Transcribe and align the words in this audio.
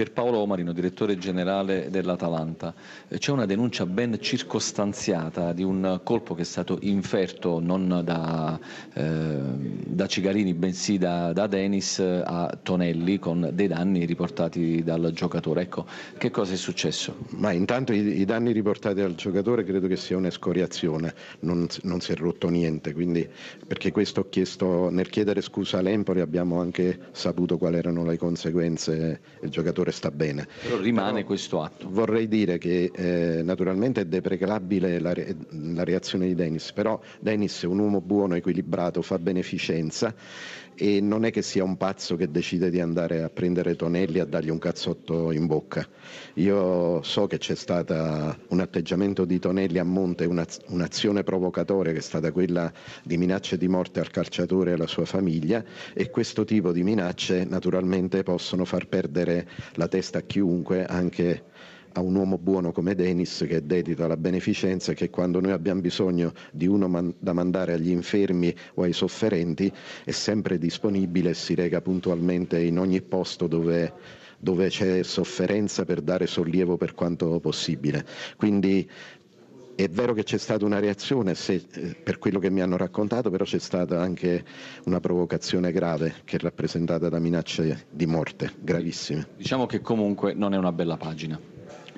Pierpaolo 0.00 0.46
Marino, 0.46 0.72
direttore 0.72 1.18
generale 1.18 1.90
dell'Atalanta, 1.90 2.72
eh, 3.06 3.18
c'è 3.18 3.32
una 3.32 3.44
denuncia 3.44 3.84
ben 3.84 4.16
circostanziata 4.18 5.52
di 5.52 5.62
un 5.62 6.00
colpo 6.02 6.34
che 6.34 6.40
è 6.40 6.44
stato 6.46 6.78
inferto 6.80 7.60
non 7.60 8.00
da, 8.02 8.58
eh, 8.94 9.38
da 9.84 10.06
Cigarini 10.06 10.54
bensì 10.54 10.96
da, 10.96 11.34
da 11.34 11.46
Denis 11.46 11.98
a 11.98 12.58
Tonelli 12.62 13.18
con 13.18 13.50
dei 13.52 13.66
danni 13.66 14.06
riportati 14.06 14.82
dal 14.82 15.10
giocatore. 15.12 15.60
Ecco, 15.60 15.84
che 16.16 16.30
cosa 16.30 16.54
è 16.54 16.56
successo? 16.56 17.16
Ma 17.32 17.52
intanto 17.52 17.92
i, 17.92 18.20
i 18.20 18.24
danni 18.24 18.52
riportati 18.52 19.02
dal 19.02 19.16
giocatore 19.16 19.64
credo 19.64 19.86
che 19.86 19.96
sia 19.96 20.16
un'escoriazione, 20.16 21.12
non, 21.40 21.66
non 21.82 22.00
si 22.00 22.12
è 22.12 22.16
rotto 22.16 22.48
niente, 22.48 22.94
quindi, 22.94 23.28
perché 23.66 23.92
questo 23.92 24.20
ho 24.20 24.28
chiesto 24.30 24.88
nel 24.88 25.10
chiedere 25.10 25.42
scusa 25.42 25.76
all'Empoli 25.76 26.20
abbiamo 26.20 26.58
anche 26.58 26.98
saputo 27.12 27.58
quali 27.58 27.76
erano 27.76 28.02
le 28.02 28.16
conseguenze, 28.16 29.20
il 29.42 29.50
giocatore 29.50 29.88
sta 29.92 30.10
bene. 30.10 30.46
Però 30.62 30.78
rimane 30.78 31.20
Però 31.20 31.24
questo 31.24 31.62
atto. 31.62 31.88
Vorrei 31.90 32.28
dire 32.28 32.58
che 32.58 32.90
eh, 32.94 33.42
naturalmente 33.42 34.02
è 34.02 34.04
deprecabile 34.04 34.98
la, 34.98 35.14
la 35.50 35.84
reazione 35.84 36.26
di 36.26 36.34
Dennis, 36.34 36.72
però 36.72 37.00
Dennis 37.18 37.62
è 37.62 37.66
un 37.66 37.78
uomo 37.78 38.00
buono, 38.00 38.34
equilibrato, 38.34 39.02
fa 39.02 39.18
beneficenza 39.18 40.14
e 40.80 40.98
non 41.02 41.26
è 41.26 41.30
che 41.30 41.42
sia 41.42 41.62
un 41.62 41.76
pazzo 41.76 42.16
che 42.16 42.30
decide 42.30 42.70
di 42.70 42.80
andare 42.80 43.22
a 43.22 43.28
prendere 43.28 43.76
Tonelli 43.76 44.16
e 44.16 44.22
a 44.22 44.24
dargli 44.24 44.48
un 44.48 44.58
cazzotto 44.58 45.30
in 45.30 45.46
bocca. 45.46 45.86
Io 46.34 47.02
so 47.02 47.26
che 47.26 47.36
c'è 47.36 47.54
stato 47.54 47.92
un 48.48 48.60
atteggiamento 48.60 49.26
di 49.26 49.38
Tonelli 49.38 49.78
a 49.78 49.84
monte, 49.84 50.24
un'azione 50.24 51.22
provocatoria 51.22 51.92
che 51.92 51.98
è 51.98 52.02
stata 52.02 52.32
quella 52.32 52.72
di 53.02 53.18
minacce 53.18 53.58
di 53.58 53.68
morte 53.68 54.00
al 54.00 54.10
calciatore 54.10 54.70
e 54.70 54.74
alla 54.74 54.86
sua 54.86 55.04
famiglia 55.04 55.62
e 55.92 56.08
questo 56.08 56.44
tipo 56.44 56.72
di 56.72 56.82
minacce 56.82 57.44
naturalmente 57.44 58.22
possono 58.22 58.64
far 58.64 58.86
perdere 58.86 59.46
la 59.74 59.86
testa 59.86 60.20
a 60.20 60.22
chiunque, 60.22 60.86
anche 60.86 61.42
a 61.92 62.00
un 62.00 62.14
uomo 62.14 62.38
buono 62.38 62.72
come 62.72 62.94
Denis 62.94 63.44
che 63.46 63.56
è 63.56 63.60
dedito 63.60 64.04
alla 64.04 64.16
beneficenza 64.16 64.92
e 64.92 64.94
che 64.94 65.10
quando 65.10 65.40
noi 65.40 65.52
abbiamo 65.52 65.80
bisogno 65.80 66.32
di 66.52 66.66
uno 66.66 66.88
man- 66.88 67.14
da 67.18 67.32
mandare 67.32 67.72
agli 67.72 67.90
infermi 67.90 68.54
o 68.74 68.82
ai 68.82 68.92
sofferenti 68.92 69.72
è 70.04 70.10
sempre 70.10 70.58
disponibile 70.58 71.30
e 71.30 71.34
si 71.34 71.54
reca 71.54 71.80
puntualmente 71.80 72.60
in 72.60 72.78
ogni 72.78 73.02
posto 73.02 73.46
dove, 73.46 73.92
dove 74.38 74.68
c'è 74.68 75.02
sofferenza 75.02 75.84
per 75.84 76.00
dare 76.00 76.26
sollievo 76.26 76.76
per 76.76 76.94
quanto 76.94 77.38
possibile. 77.40 78.04
Quindi 78.36 78.88
è 79.74 79.88
vero 79.88 80.12
che 80.12 80.24
c'è 80.24 80.36
stata 80.38 80.64
una 80.64 80.78
reazione 80.78 81.34
se, 81.34 81.64
eh, 81.72 81.96
per 82.02 82.18
quello 82.18 82.38
che 82.38 82.50
mi 82.50 82.60
hanno 82.60 82.76
raccontato, 82.76 83.30
però 83.30 83.44
c'è 83.44 83.58
stata 83.58 84.00
anche 84.00 84.44
una 84.84 85.00
provocazione 85.00 85.72
grave 85.72 86.16
che 86.24 86.36
è 86.36 86.38
rappresentata 86.38 87.08
da 87.08 87.18
minacce 87.18 87.86
di 87.90 88.06
morte 88.06 88.52
gravissime. 88.60 89.28
Diciamo 89.36 89.66
che 89.66 89.80
comunque 89.80 90.34
non 90.34 90.52
è 90.52 90.58
una 90.58 90.72
bella 90.72 90.96
pagina. 90.96 91.49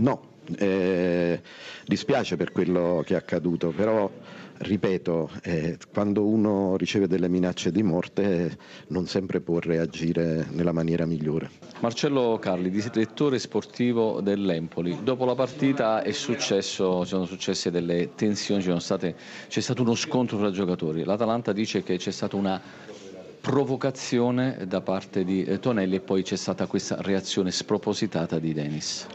No, 0.00 0.28
eh, 0.56 1.40
dispiace 1.84 2.36
per 2.36 2.52
quello 2.52 3.02
che 3.04 3.14
è 3.14 3.16
accaduto, 3.16 3.68
però 3.68 4.10
ripeto, 4.58 5.30
eh, 5.42 5.76
quando 5.92 6.26
uno 6.26 6.76
riceve 6.76 7.06
delle 7.06 7.28
minacce 7.28 7.70
di 7.70 7.82
morte 7.82 8.56
non 8.88 9.06
sempre 9.06 9.40
può 9.40 9.58
reagire 9.58 10.46
nella 10.50 10.72
maniera 10.72 11.04
migliore. 11.04 11.50
Marcello 11.80 12.38
Carli, 12.40 12.70
direttore 12.70 13.38
sportivo 13.38 14.22
dell'Empoli, 14.22 15.00
dopo 15.02 15.26
la 15.26 15.34
partita 15.34 16.02
successo, 16.12 17.04
sono 17.04 17.26
successe 17.26 17.70
delle 17.70 18.14
tensioni, 18.14 18.62
state, 18.80 19.14
c'è 19.48 19.60
stato 19.60 19.82
uno 19.82 19.94
scontro 19.94 20.38
tra 20.38 20.50
giocatori, 20.50 21.04
l'Atalanta 21.04 21.52
dice 21.52 21.82
che 21.82 21.98
c'è 21.98 22.10
stata 22.10 22.36
una 22.36 22.60
provocazione 23.40 24.64
da 24.66 24.80
parte 24.80 25.24
di 25.24 25.44
eh, 25.44 25.58
Tonelli 25.58 25.96
e 25.96 26.00
poi 26.00 26.22
c'è 26.22 26.36
stata 26.36 26.66
questa 26.66 26.96
reazione 27.00 27.50
spropositata 27.50 28.38
di 28.38 28.52
Denis 28.52 29.06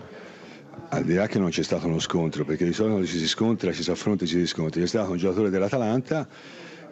al 0.89 1.03
di 1.03 1.13
là 1.13 1.27
che 1.27 1.39
non 1.39 1.49
c'è 1.49 1.63
stato 1.63 1.87
uno 1.87 1.99
scontro, 1.99 2.45
perché 2.45 2.65
di 2.65 2.73
solito 2.73 3.05
ci 3.05 3.17
si 3.17 3.27
scontra, 3.27 3.71
ci 3.71 3.83
si 3.83 3.91
affronta 3.91 4.23
e 4.23 4.27
ci 4.27 4.39
si 4.39 4.47
scontra, 4.47 4.81
c'è 4.81 4.87
stato 4.87 5.11
un 5.11 5.17
giocatore 5.17 5.49
dell'Atalanta 5.49 6.27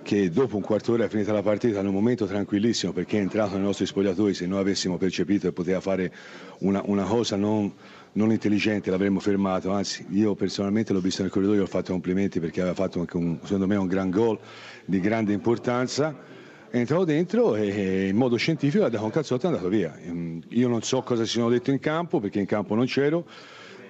che 0.04 0.30
dopo 0.30 0.58
un 0.58 0.62
quarto 0.62 0.92
d'ora 0.92 1.08
finita 1.08 1.32
la 1.32 1.42
partita 1.42 1.80
in 1.80 1.88
un 1.88 1.94
momento 1.94 2.26
tranquillissimo 2.26 2.92
perché 2.92 3.18
è 3.18 3.22
entrato 3.22 3.56
nei 3.56 3.64
nostri 3.64 3.86
spogliatoi 3.86 4.34
se 4.34 4.46
noi 4.46 4.60
avessimo 4.60 4.98
percepito 4.98 5.48
che 5.48 5.54
poteva 5.54 5.80
fare 5.80 6.14
una, 6.60 6.82
una 6.86 7.04
cosa 7.04 7.38
non, 7.38 7.72
non, 8.14 8.32
intelligente 8.32 8.92
l'avremmo 8.92 9.20
fermato. 9.20 9.72
Anzi 9.72 10.06
io 10.10 10.36
personalmente 10.36 10.92
l'ho 10.92 11.00
visto 11.00 11.22
nel 11.22 11.32
corridoio 11.32 11.62
e 11.62 11.64
ho 11.64 11.68
fatto 11.68 11.94
complimenti 11.94 12.40
perché 12.42 12.60
aveva 12.60 12.76
fatto 12.76 13.00
anche 13.00 13.16
un, 13.16 13.40
secondo 13.44 13.66
me 13.66 13.78
un 13.78 13.88
gran 13.88 14.10
gol 14.10 14.38
di 14.86 15.00
grande 15.00 15.32
importanza. 15.32 16.32
È 16.70 16.78
entrato 16.78 17.06
dentro 17.06 17.56
e 17.56 18.08
in 18.08 18.16
modo 18.18 18.36
scientifico 18.36 18.84
ha 18.84 18.90
dato 18.90 19.06
un 19.06 19.12
cazzotto 19.12 19.46
e 19.46 19.50
è 19.50 19.54
andato 19.54 19.70
via. 19.70 19.98
Io 20.50 20.68
non 20.68 20.82
so 20.82 21.02
cosa 21.02 21.24
si 21.24 21.32
sono 21.32 21.50
detto 21.50 21.72
in 21.72 21.80
campo 21.80 22.20
perché 22.20 22.40
in 22.40 22.46
campo 22.46 22.76
non 22.76 22.86
c'ero 22.88 23.26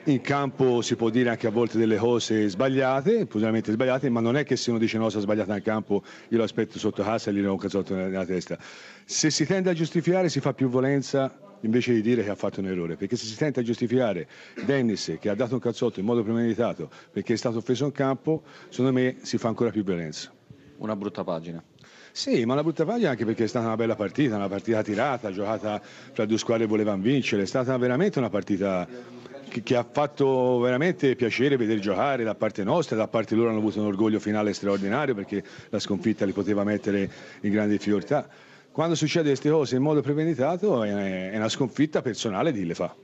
in 0.05 0.21
campo 0.21 0.81
si 0.81 0.95
può 0.95 1.09
dire 1.09 1.29
anche 1.29 1.47
a 1.47 1.49
volte 1.49 1.77
delle 1.77 1.95
cose 1.95 2.49
sbagliate, 2.49 3.25
possibilmente 3.25 3.71
sbagliate, 3.71 4.09
ma 4.09 4.19
non 4.19 4.35
è 4.35 4.43
che 4.43 4.57
se 4.57 4.69
uno 4.69 4.79
dice 4.79 4.97
una 4.97 5.05
cosa 5.05 5.19
sbagliata 5.21 5.55
in 5.55 5.63
campo 5.63 6.03
io 6.29 6.37
lo 6.37 6.43
aspetto 6.43 6.77
sotto 6.77 7.03
casa 7.03 7.29
e 7.29 7.33
gli 7.33 7.41
do 7.41 7.51
un 7.51 7.57
cazzotto 7.57 7.95
nella 7.95 8.25
testa. 8.25 8.57
Se 9.05 9.29
si 9.29 9.45
tende 9.45 9.69
a 9.69 9.73
giustificare 9.73 10.27
si 10.27 10.41
fa 10.41 10.53
più 10.53 10.69
violenza 10.69 11.33
invece 11.61 11.93
di 11.93 12.01
dire 12.01 12.23
che 12.23 12.29
ha 12.29 12.35
fatto 12.35 12.59
un 12.59 12.67
errore, 12.67 12.97
perché 12.97 13.15
se 13.15 13.25
si 13.25 13.37
tenta 13.37 13.61
a 13.61 13.63
giustificare 13.63 14.27
Dennis 14.65 15.15
che 15.19 15.29
ha 15.29 15.35
dato 15.35 15.53
un 15.53 15.61
cazzotto 15.61 16.01
in 16.01 16.05
modo 16.05 16.21
premeditato 16.21 16.89
perché 17.11 17.33
è 17.33 17.37
stato 17.37 17.59
offeso 17.59 17.85
in 17.85 17.93
campo, 17.93 18.43
secondo 18.67 18.91
me 18.91 19.17
si 19.21 19.37
fa 19.37 19.47
ancora 19.47 19.69
più 19.69 19.83
violenza. 19.83 20.31
Una 20.77 20.97
brutta 20.97 21.23
pagina. 21.23 21.63
Sì, 22.11 22.43
ma 22.45 22.53
una 22.53 22.61
brutta 22.61 22.83
pagina 22.83 23.11
anche 23.11 23.25
perché 23.25 23.45
è 23.45 23.47
stata 23.47 23.65
una 23.65 23.77
bella 23.77 23.95
partita, 23.95 24.35
una 24.35 24.49
partita 24.49 24.83
tirata, 24.83 25.31
giocata 25.31 25.81
fra 25.81 26.25
due 26.25 26.37
squadre 26.37 26.65
che 26.65 26.69
volevano 26.69 27.01
vincere, 27.01 27.43
è 27.43 27.45
stata 27.45 27.75
veramente 27.77 28.19
una 28.19 28.29
partita 28.29 28.87
che, 29.61 29.75
ha 29.75 29.85
fatto 29.89 30.59
veramente 30.59 31.15
piacere 31.15 31.57
vedere 31.57 31.79
giocare 31.79 32.23
da 32.23 32.33
parte 32.33 32.63
nostra, 32.63 32.95
da 32.95 33.07
parte 33.07 33.35
loro 33.35 33.49
hanno 33.49 33.59
avuto 33.59 33.79
un 33.79 33.85
orgoglio 33.85 34.19
finale 34.19 34.53
straordinario 34.53 35.13
perché 35.13 35.43
la 35.69 35.79
sconfitta 35.79 36.25
li 36.25 36.31
poteva 36.31 36.63
mettere 36.63 37.09
in 37.41 37.51
grande 37.51 37.77
difficoltà. 37.77 38.27
Quando 38.71 38.95
succede 38.95 39.27
queste 39.27 39.51
cose 39.51 39.75
in 39.75 39.83
modo 39.83 40.01
premeditato 40.01 40.83
è 40.83 41.35
una 41.35 41.49
sconfitta 41.49 42.01
personale 42.01 42.51
di 42.51 42.65
le. 42.65 42.95